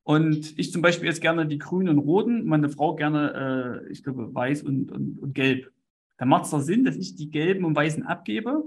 [0.03, 4.05] Und ich zum Beispiel jetzt gerne die grünen und roten, meine Frau gerne, äh, ich
[4.05, 5.73] glaube, weiß und, und, und gelb.
[6.19, 8.62] Da macht es doch Sinn, dass ich die gelben und weißen abgebe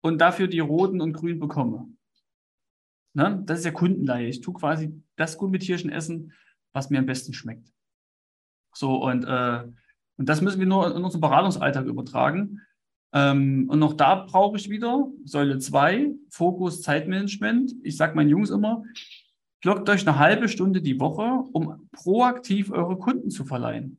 [0.00, 1.88] und dafür die roten und grünen bekomme.
[3.14, 3.44] Ne?
[3.46, 4.26] Das ist ja Kundenleihe.
[4.26, 6.32] Ich tue quasi das Gummitierchen essen,
[6.72, 7.72] was mir am besten schmeckt.
[8.74, 9.62] So, und, äh,
[10.16, 12.62] und das müssen wir nur in unseren Beratungsalltag übertragen.
[13.12, 17.74] Ähm, und noch da brauche ich wieder Säule 2, Fokus Zeitmanagement.
[17.82, 18.84] Ich sage meinen Jungs immer,
[19.60, 23.98] blockt euch eine halbe Stunde die Woche, um proaktiv eure Kunden zu verleihen.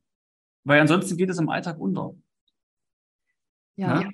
[0.63, 2.15] Weil ansonsten geht es im Alltag unter.
[3.75, 4.01] Ja.
[4.01, 4.09] ja?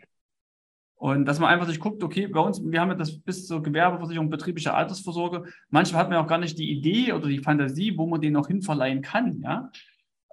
[0.95, 3.62] Und dass man einfach sich guckt, okay, bei uns, wir haben ja das bis zur
[3.62, 5.45] Gewerbeversicherung, betriebliche Altersvorsorge.
[5.69, 8.47] Manchmal hat man auch gar nicht die Idee oder die Fantasie, wo man den noch
[8.47, 9.69] hinverleihen kann, ja.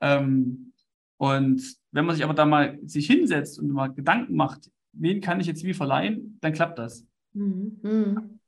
[0.00, 0.72] Ähm,
[1.16, 5.40] und wenn man sich aber da mal sich hinsetzt und mal Gedanken macht, wen kann
[5.40, 7.07] ich jetzt wie verleihen, dann klappt das.
[7.33, 7.79] Mhm.
[7.83, 8.40] mhm.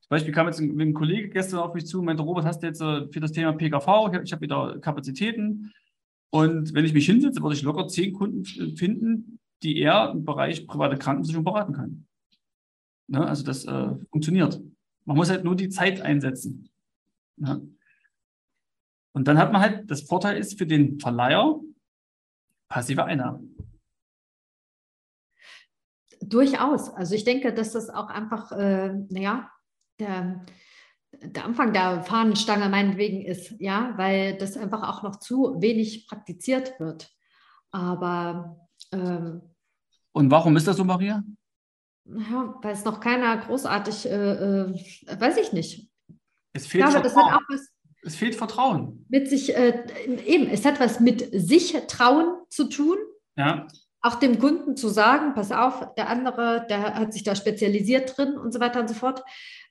[0.00, 2.62] Zum Beispiel kam jetzt ein, ein, Kollege gestern auf mich zu und meinte, Robert, hast
[2.62, 5.72] du jetzt äh, für das Thema PKV, ich habe hab wieder Kapazitäten.
[6.30, 10.66] Und wenn ich mich hinsetze, würde ich locker zehn Kunden finden, die er im Bereich
[10.66, 12.06] private Krankenversicherung beraten kann.
[13.06, 13.26] Ne?
[13.26, 14.60] Also das äh, funktioniert.
[15.04, 16.68] Man muss halt nur die Zeit einsetzen.
[17.36, 17.66] Ne?
[19.12, 21.58] Und dann hat man halt, das Vorteil ist für den Verleiher,
[22.72, 23.54] passive Einnahmen.
[26.22, 26.88] Durchaus.
[26.90, 29.50] Also ich denke, dass das auch einfach, äh, naja,
[29.98, 30.44] der,
[31.12, 36.80] der Anfang der Fahnenstange meinetwegen ist, ja, weil das einfach auch noch zu wenig praktiziert
[36.80, 37.10] wird.
[37.70, 39.42] Aber ähm,
[40.12, 41.22] und warum ist das so, Maria?
[42.04, 45.90] Ja, weil es noch keiner großartig, äh, äh, weiß ich nicht.
[46.52, 47.34] Es fehlt, glaube, Vertrauen.
[47.34, 47.68] auch was
[48.04, 49.06] es fehlt Vertrauen.
[49.08, 49.84] mit sich, äh,
[50.26, 52.98] eben, es hat was mit sich trauen zu tun.
[53.36, 53.66] Ja,
[54.02, 58.36] Auch dem Kunden zu sagen, pass auf, der andere, der hat sich da spezialisiert drin
[58.36, 59.22] und so weiter und so fort.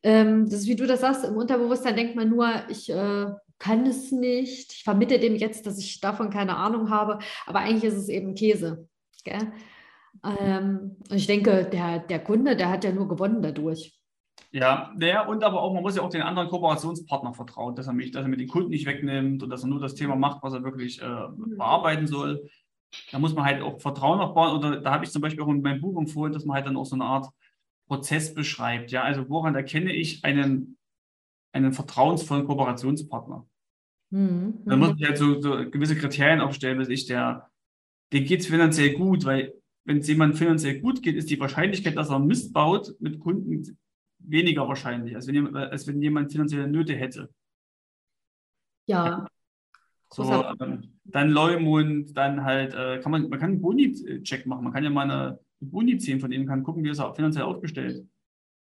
[0.04, 3.28] Ähm, das ist, wie du das sagst, im Unterbewusstsein denkt man nur, ich äh,
[3.60, 4.74] kann es nicht.
[4.74, 7.20] Ich vermittle dem jetzt, dass ich davon keine Ahnung habe.
[7.46, 8.88] Aber eigentlich ist es eben Käse.
[9.24, 9.52] Gell?
[10.24, 14.02] Ähm, und ich denke, der, der Kunde, der hat ja nur gewonnen dadurch.
[14.54, 17.94] Ja, naja, und aber auch, man muss ja auch den anderen Kooperationspartner vertrauen, dass er
[17.94, 20.44] mich, dass er mir den Kunden nicht wegnimmt und dass er nur das Thema macht,
[20.44, 22.50] was er wirklich äh, bearbeiten soll.
[23.12, 24.58] Da muss man halt auch Vertrauen aufbauen.
[24.58, 26.78] Oder da habe ich zum Beispiel auch in meinem Buch empfohlen, dass man halt dann
[26.78, 27.30] auch so eine Art
[27.88, 28.92] Prozess beschreibt.
[28.92, 30.78] Ja, also woran erkenne ich einen,
[31.54, 33.46] einen vertrauensvollen Kooperationspartner?
[34.12, 34.62] Mhm.
[34.66, 37.50] Da muss ich halt so, so gewisse Kriterien aufstellen, dass ich der,
[38.14, 39.54] dem geht es finanziell gut, weil
[39.86, 43.78] wenn es jemand finanziell gut geht, ist die Wahrscheinlichkeit, dass er Mist baut mit Kunden
[44.20, 47.30] weniger wahrscheinlich, als wenn jemand, als wenn jemand finanzielle Nöte hätte.
[48.88, 49.26] Ja.
[50.14, 50.24] So,
[50.60, 54.84] ähm, dann Leumund, dann halt, äh, kann man, man kann einen Boni-Check machen, man kann
[54.84, 58.06] ja mal eine Boni ziehen von ihm, kann gucken, wie ist er finanziell aufgestellt.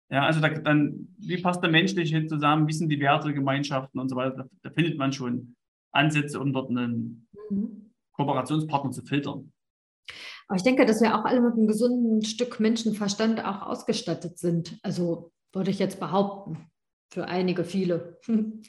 [0.10, 3.98] Ja, also da, dann, wie passt der menschlich hin zusammen, wie sind die Werte, Gemeinschaften
[3.98, 5.56] und so weiter, da, da findet man schon
[5.94, 7.92] Ansätze, um dort einen Mhm.
[8.14, 9.52] Kooperationspartner zu filtern.
[10.48, 14.80] Aber ich denke, dass wir auch alle mit einem gesunden Stück Menschenverstand auch ausgestattet sind.
[14.84, 16.58] Also würde ich jetzt behaupten,
[17.10, 18.20] für einige, viele,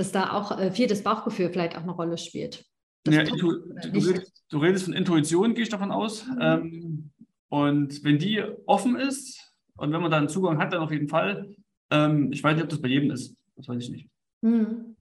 [0.00, 2.64] dass da auch äh, viel das Bauchgefühl vielleicht auch eine Rolle spielt.
[3.06, 3.50] Ja, du,
[3.94, 6.26] redest, du redest von Intuition, gehe ich davon aus.
[6.26, 6.38] Mhm.
[6.40, 7.10] Ähm,
[7.48, 11.08] und wenn die offen ist und wenn man da einen Zugang hat, dann auf jeden
[11.08, 11.54] Fall.
[11.90, 13.36] Ähm, ich weiß nicht, ob das bei jedem ist.
[13.56, 14.08] Das weiß ich nicht.
[14.42, 14.96] Hm.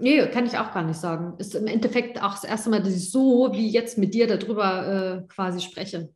[0.00, 1.34] Nee, kann ich auch gar nicht sagen.
[1.38, 5.22] Ist im Endeffekt auch das erste Mal, dass ich so wie jetzt mit dir darüber
[5.24, 6.10] äh, quasi spreche.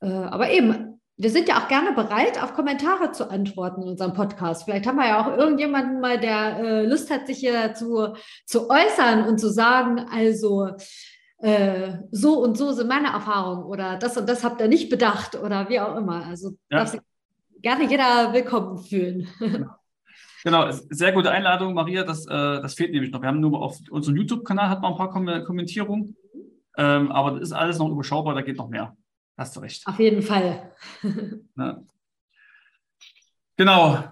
[0.00, 4.12] Äh, aber eben, wir sind ja auch gerne bereit, auf Kommentare zu antworten in unserem
[4.14, 4.64] Podcast.
[4.64, 8.14] Vielleicht haben wir ja auch irgendjemanden mal, der äh, Lust hat, sich hier zu,
[8.46, 10.70] zu äußern und zu sagen, also
[11.38, 15.34] äh, so und so sind meine Erfahrungen oder das und das habt ihr nicht bedacht
[15.34, 16.24] oder wie auch immer.
[16.26, 16.78] Also Ja.
[16.78, 17.00] darf sich
[17.60, 19.28] gerne jeder willkommen fühlen.
[20.44, 22.04] Genau, sehr gute Einladung, Maria.
[22.04, 23.20] Das, äh, das fehlt nämlich noch.
[23.20, 26.16] Wir haben nur auf unserem YouTube-Kanal hat man ein paar Kom Kommentierungen.
[26.78, 28.96] Ähm, aber das ist alles noch überschaubar, da geht noch mehr.
[29.36, 29.86] Hast du recht.
[29.86, 30.74] Auf jeden Fall.
[31.54, 31.86] Ne?
[33.56, 34.04] Genau.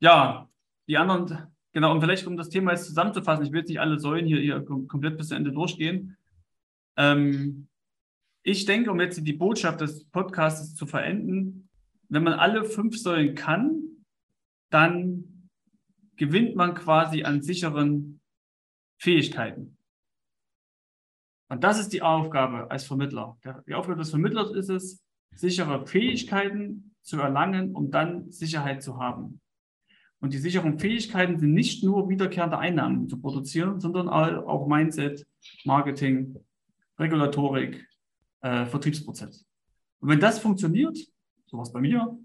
[0.00, 0.48] Ja,
[0.86, 3.98] die anderen, genau, und vielleicht um das Thema jetzt zusammenzufassen, ich will jetzt nicht alle
[3.98, 6.16] Säulen hier, hier kom komplett bis zu Ende durchgehen.
[6.96, 7.68] Ähm,
[8.42, 11.70] ich denke, um jetzt die Botschaft des Podcasts zu verenden,
[12.10, 13.82] wenn man alle fünf Säulen kann,
[14.70, 15.48] dann
[16.16, 18.20] gewinnt man quasi an sicheren
[18.98, 19.76] Fähigkeiten.
[21.54, 23.38] Und das ist die Aufgabe als Vermittler.
[23.68, 25.04] Die Aufgabe des Vermittlers ist es,
[25.36, 29.40] sichere Fähigkeiten zu erlangen, um dann Sicherheit zu haben.
[30.18, 35.24] Und die sicheren Fähigkeiten sind nicht nur wiederkehrende Einnahmen zu produzieren, sondern auch Mindset,
[35.64, 36.36] Marketing,
[36.98, 37.86] Regulatorik,
[38.40, 39.46] äh, Vertriebsprozess.
[40.00, 40.98] Und wenn das funktioniert,
[41.46, 42.18] so war es bei mir,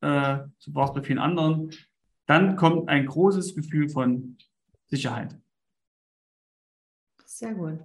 [0.00, 1.72] äh, so war es bei vielen anderen,
[2.26, 4.38] dann kommt ein großes Gefühl von
[4.86, 5.36] Sicherheit.
[7.24, 7.80] Sehr gut.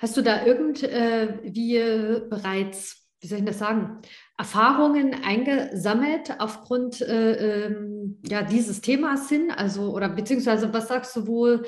[0.00, 4.00] Hast du da irgendwie äh, bereits, wie soll ich das sagen,
[4.36, 9.50] Erfahrungen eingesammelt aufgrund äh, ähm, ja, dieses Themas hin?
[9.50, 11.64] Also, oder beziehungsweise was sagst du wohl,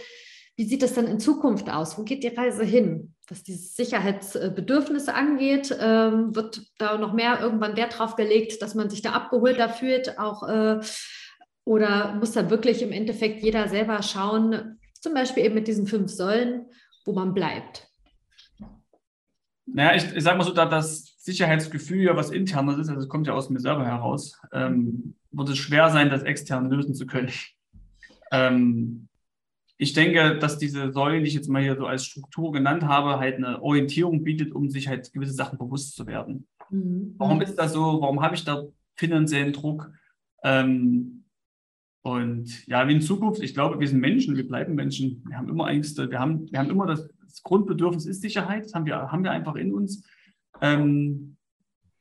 [0.57, 1.99] wie sieht das dann in Zukunft aus?
[1.99, 3.15] Wo geht die Reise hin?
[3.29, 8.91] Was dieses Sicherheitsbedürfnisse angeht, ähm, wird da noch mehr irgendwann Wert drauf gelegt, dass man
[8.91, 10.81] sich da abgeholter fühlt, auch äh,
[11.65, 16.11] oder muss da wirklich im Endeffekt jeder selber schauen, zum Beispiel eben mit diesen fünf
[16.11, 16.67] Säulen,
[17.05, 17.89] wo man bleibt?
[19.67, 23.09] Naja, ich, ich sage mal so, da das Sicherheitsgefühl ja was internes ist, also es
[23.09, 27.07] kommt ja aus mir selber heraus, ähm, wird es schwer sein, das extern lösen zu
[27.07, 27.31] können.
[28.31, 29.09] Ähm,
[29.77, 33.19] ich denke, dass diese Säulen, die ich jetzt mal hier so als Struktur genannt habe,
[33.19, 36.47] halt eine Orientierung bietet, um sich halt gewisse Sachen bewusst zu werden.
[36.71, 37.15] Mhm.
[37.19, 38.01] Warum ist das so?
[38.01, 38.65] Warum habe ich da
[38.95, 39.91] finanziellen Druck?
[40.45, 41.24] Ähm,
[42.05, 45.25] und ja, wie in Zukunft, ich glaube, wir sind Menschen, wir bleiben Menschen.
[45.27, 48.75] Wir haben immer Ängste, wir haben, wir haben immer das, das Grundbedürfnis ist Sicherheit, das
[48.75, 50.07] haben wir, haben wir einfach in uns.
[50.61, 51.39] Ähm,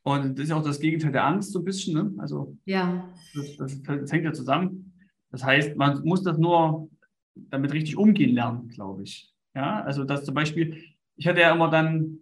[0.04, 1.94] und das ist ja auch das Gegenteil der Angst so ein bisschen.
[1.94, 2.14] Ne?
[2.18, 4.94] Also Ja, das, das, das hängt ja zusammen.
[5.32, 6.90] Das heißt, man muss das nur
[7.34, 9.34] damit richtig umgehen lernen, glaube ich.
[9.56, 10.84] Ja, also dass zum Beispiel,
[11.16, 12.20] ich hatte ja immer dann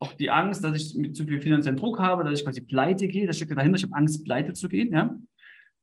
[0.00, 3.08] auch die Angst, dass ich mit zu viel finanziellen Druck habe, dass ich quasi pleite
[3.08, 3.26] gehe.
[3.26, 4.92] Das steckt ja dahinter, ich habe Angst, pleite zu gehen.
[4.92, 5.18] Ja?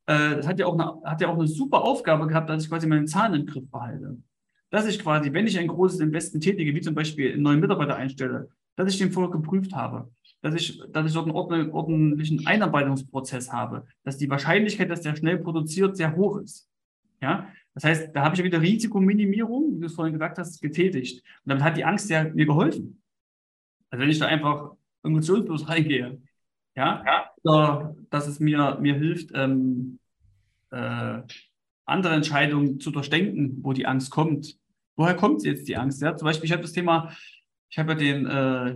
[0.08, 2.70] Äh, das hat ja, auch eine, hat ja auch eine super Aufgabe gehabt, dass ich
[2.70, 4.18] quasi meine Zahlen im Griff behalte.
[4.70, 7.96] Dass ich quasi, wenn ich ein großes Investment tätige, wie zum Beispiel einen neuen Mitarbeiter
[7.96, 10.12] einstelle, dass ich den vorher geprüft habe.
[10.42, 15.40] dass ich, dass ich dort einen ordentlichen Einarbeitungsprozess habe, dass die Wahrscheinlichkeit, dass der schnell
[15.40, 16.70] produziert, sehr hoch ist.
[17.22, 20.62] Ja, das heißt, da habe ich ja wieder Risikominimierung, wie du es vorhin gesagt hast,
[20.62, 21.24] getätigt.
[21.44, 23.02] Und damit hat die Angst ja mir geholfen.
[23.90, 26.22] Also wenn ich da einfach emotionslos reingehe,
[26.76, 27.30] ja, ja.
[27.44, 30.00] Oder, dass es mir, mir hilft, ähm,
[30.72, 31.22] äh,
[31.86, 34.58] andere Entscheidungen zu durchdenken, wo die Angst kommt.
[34.96, 36.02] Woher kommt jetzt die Angst?
[36.02, 36.16] Ja?
[36.16, 37.12] Zum Beispiel, ich habe das Thema,
[37.70, 38.76] ich habe ja den, äh,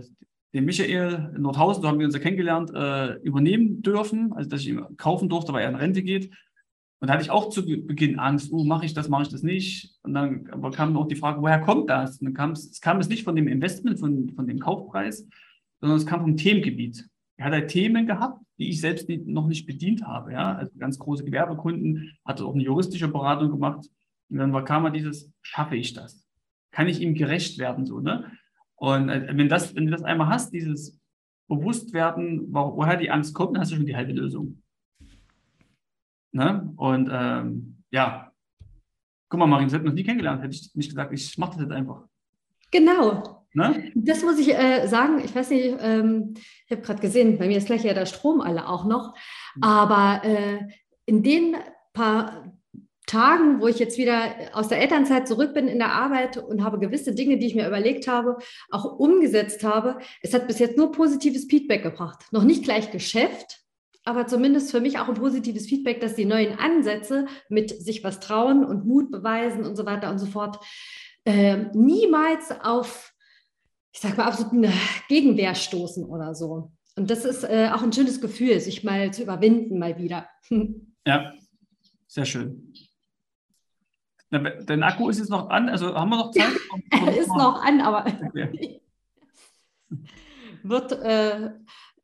[0.54, 4.60] den Michael in Nordhausen, so haben wir uns ja kennengelernt, äh, übernehmen dürfen, also dass
[4.60, 6.30] ich ihn kaufen durfte, weil er in Rente geht.
[7.00, 9.42] Und da hatte ich auch zu Beginn Angst, oh, mache ich das, mache ich das
[9.42, 9.94] nicht?
[10.02, 12.18] Und dann kam auch die Frage, woher kommt das?
[12.18, 15.26] Und dann kam es, es kam es nicht von dem Investment, von, von dem Kaufpreis,
[15.80, 17.08] sondern es kam vom Themengebiet.
[17.40, 20.34] Er hat halt Themen gehabt, die ich selbst noch nicht bedient habe.
[20.34, 20.56] Ja?
[20.56, 23.88] Also ganz große Gewerbekunden, hatte auch eine juristische Beratung gemacht.
[24.28, 26.28] Und dann war, kam mal dieses, schaffe ich das?
[26.70, 27.86] Kann ich ihm gerecht werden?
[27.86, 28.30] So, ne?
[28.74, 31.00] Und äh, wenn, das, wenn du das einmal hast, dieses
[31.48, 34.62] Bewusstwerden, woher die Angst kommt, dann hast du schon die halbe Lösung.
[36.32, 36.70] Ne?
[36.76, 38.32] Und ähm, ja,
[39.30, 41.52] guck mal, Marin, das hätten wir noch nie kennengelernt, hätte ich nicht gesagt, ich mache
[41.52, 42.04] das jetzt einfach.
[42.70, 43.39] Genau.
[43.52, 43.90] Ne?
[43.94, 45.22] Das muss ich äh, sagen.
[45.24, 46.34] Ich weiß nicht, ähm,
[46.66, 49.14] ich habe gerade gesehen, bei mir ist gleich ja der Strom alle auch noch.
[49.56, 49.62] Mhm.
[49.62, 50.58] Aber äh,
[51.06, 51.56] in den
[51.92, 52.52] paar
[53.06, 56.78] Tagen, wo ich jetzt wieder aus der Elternzeit zurück bin in der Arbeit und habe
[56.78, 58.38] gewisse Dinge, die ich mir überlegt habe,
[58.70, 62.26] auch umgesetzt habe, es hat bis jetzt nur positives Feedback gebracht.
[62.30, 63.62] Noch nicht gleich Geschäft,
[64.04, 68.20] aber zumindest für mich auch ein positives Feedback, dass die neuen Ansätze mit sich was
[68.20, 70.60] trauen und Mut beweisen und so weiter und so fort
[71.24, 73.12] äh, niemals auf,
[73.92, 74.72] ich sag mal, absoluten
[75.08, 76.72] Gegenwehr stoßen oder so.
[76.96, 80.28] Und das ist äh, auch ein schönes Gefühl, sich mal zu überwinden, mal wieder.
[81.06, 81.32] Ja,
[82.06, 82.74] sehr schön.
[84.28, 86.52] Dein Akku ist jetzt noch an, also haben wir noch Zeit?
[86.92, 88.82] Er ist noch an, aber okay.
[90.62, 91.50] wird, äh,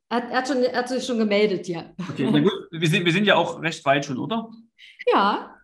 [0.09, 1.93] er, hat schon, hat sich schon gemeldet, ja.
[2.09, 2.53] Okay, na gut.
[2.71, 4.51] Wir sind, wir sind ja auch recht weit schon, oder?
[5.13, 5.56] Ja.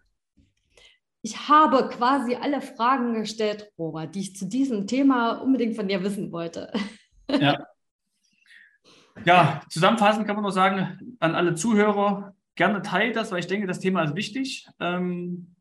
[1.22, 6.02] Ich habe quasi alle Fragen gestellt, Robert, die ich zu diesem Thema unbedingt von dir
[6.02, 6.72] wissen wollte.
[7.28, 7.66] Ja.
[9.26, 13.66] Ja, zusammenfassend kann man nur sagen, an alle Zuhörer, gerne teilt das, weil ich denke,
[13.66, 14.66] das Thema ist wichtig.
[14.80, 15.54] Ähm,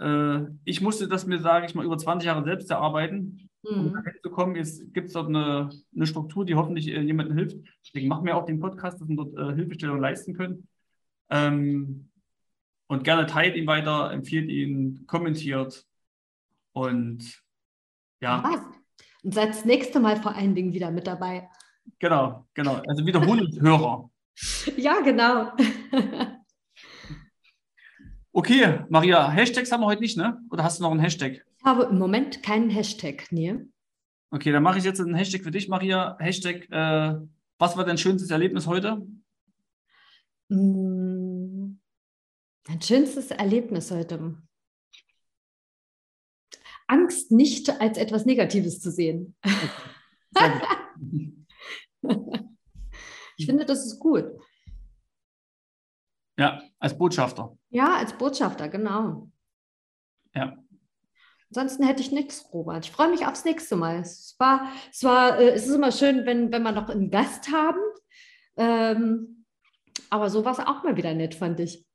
[0.00, 4.04] äh, ich musste das mir, sage ich mal, über 20 Jahre selbst erarbeiten um mhm.
[4.22, 7.56] zu kommen, gibt es dort eine, eine, Struktur, die hoffentlich äh, jemandem hilft.
[7.84, 10.68] Deswegen machen wir auch den Podcast, dass wir dort äh, Hilfestellung leisten können.
[11.30, 12.08] Ähm,
[12.88, 15.86] und gerne teilt ihn weiter, empfiehlt ihn, kommentiert
[16.72, 17.42] und
[18.20, 18.42] ja.
[18.42, 18.72] ja.
[19.22, 21.48] Und seid das nächste Mal vor allen Dingen wieder mit dabei.
[21.98, 22.82] Genau, genau.
[22.86, 24.10] Also wiederholend Hörer.
[24.76, 25.50] Ja, genau.
[28.32, 30.38] okay, Maria, Hashtags haben wir heute nicht, ne?
[30.50, 31.42] Oder hast du noch einen Hashtag?
[31.66, 33.58] habe im Moment keinen Hashtag, nee.
[34.30, 36.16] Okay, dann mache ich jetzt einen Hashtag für dich, Maria.
[36.18, 37.14] Hashtag, äh,
[37.58, 39.04] was war dein schönstes Erlebnis heute?
[40.48, 41.80] Mein
[42.68, 44.36] mm, schönstes Erlebnis heute.
[46.86, 49.34] Angst nicht als etwas Negatives zu sehen.
[53.36, 54.24] ich finde, das ist gut.
[56.38, 57.56] Ja, als Botschafter.
[57.70, 59.30] Ja, als Botschafter, genau.
[60.34, 60.56] Ja.
[61.48, 62.84] Ansonsten hätte ich nichts, Robert.
[62.84, 64.00] Ich freue mich aufs nächste Mal.
[64.00, 67.50] Es, war, es, war, äh, es ist immer schön, wenn, wenn wir noch einen Gast
[67.50, 67.80] haben.
[68.56, 69.46] Ähm,
[70.10, 71.86] aber so war es auch mal wieder nett, fand ich.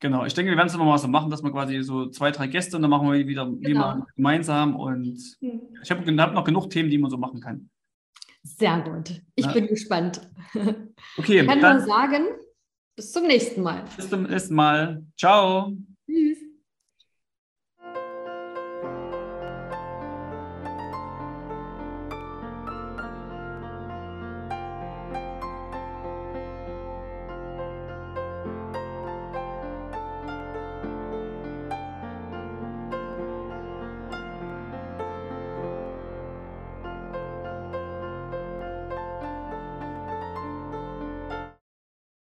[0.00, 2.30] Genau, ich denke, wir werden es immer mal so machen, dass wir quasi so zwei,
[2.30, 4.04] drei Gäste und dann machen wir wieder genau.
[4.16, 4.76] gemeinsam.
[4.76, 5.60] Und hm.
[5.82, 7.70] ich habe hab noch genug Themen, die man so machen kann.
[8.42, 9.22] Sehr gut.
[9.34, 9.52] Ich ja.
[9.52, 10.20] bin gespannt.
[11.16, 12.26] Okay, ich kann dann, nur sagen,
[12.96, 13.84] bis zum nächsten Mal.
[13.96, 15.02] Bis zum nächsten Mal.
[15.16, 15.72] Ciao.